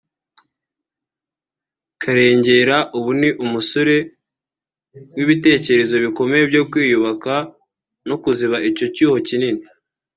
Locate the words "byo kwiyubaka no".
6.51-8.15